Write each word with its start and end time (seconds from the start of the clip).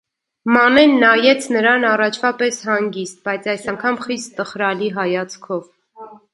Մանեն 0.53 0.95
նայեց 1.03 1.45
նրան 1.57 1.85
առաջվա 1.89 2.33
պես 2.41 2.59
հանգիստ, 2.71 3.21
բայց 3.29 3.47
այս 3.55 3.69
անգամ 3.75 4.03
խիստ 4.09 4.33
տխրալի 4.41 4.93
հայացքով: 4.99 5.65